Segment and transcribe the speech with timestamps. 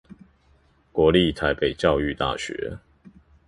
[0.91, 2.79] 國立臺北教育大學